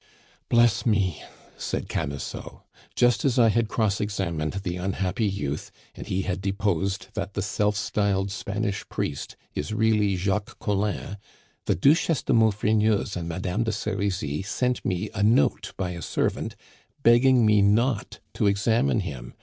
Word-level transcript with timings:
"Bless 0.49 0.83
me!" 0.83 1.21
said 1.59 1.87
Camusot, 1.87 2.63
"just 2.95 3.23
as 3.23 3.37
I 3.37 3.49
had 3.49 3.67
cross 3.67 3.97
questioned 3.97 4.51
the 4.63 4.77
unhappy 4.77 5.27
youth, 5.27 5.69
and 5.93 6.07
he 6.07 6.23
had 6.23 6.41
deposed 6.41 7.09
that 7.13 7.35
the 7.35 7.43
self 7.43 7.75
styled 7.75 8.31
Spanish 8.31 8.83
priest 8.89 9.35
is 9.53 9.75
really 9.75 10.15
Jacques 10.15 10.57
Collin, 10.57 11.17
the 11.65 11.75
Duchesse 11.75 12.23
de 12.23 12.33
Maufrigneuse 12.33 13.15
and 13.15 13.29
Madame 13.29 13.61
de 13.63 13.71
Serizy 13.71 14.41
sent 14.41 14.83
me 14.83 15.11
a 15.13 15.21
note 15.21 15.71
by 15.77 15.91
a 15.91 16.01
servant 16.01 16.55
begging 17.03 17.45
me 17.45 17.61
not 17.61 18.21
to 18.33 18.47
examine 18.47 19.01
him. 19.01 19.35